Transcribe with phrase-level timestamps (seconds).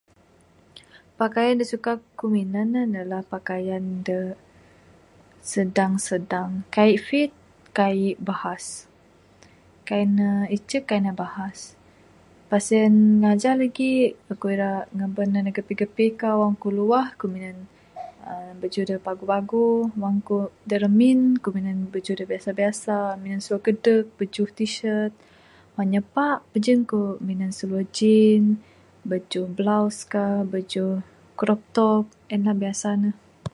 [1.19, 4.19] Pakaian da suka ku minan ne, ne lah pakaian da
[5.53, 6.51] sedang-sedang.
[6.75, 7.31] Kai fit,
[7.77, 8.63] kai bahas,
[9.87, 11.57] kai ne icuk kai ne bahas.
[12.49, 13.93] Pak sien, ngajah lagi,
[14.31, 17.57] aku ira ngaban ne gapih-gapih kah wang kau luah, aku minan
[18.33, 19.79] ar bajuh da paguh-paguh.
[20.01, 20.37] Wang ku
[20.69, 25.13] da ramin, aku mina bajuh da biasa-biasa, minan seluar kedug, bajuh T-shirt.
[25.75, 28.43] Wang nyapa, pajin aku mina seluar jean,
[29.09, 30.91] bajuh blouse kah, bajuh
[31.39, 32.03] kroptop.
[32.33, 33.11] En lah biasa ne.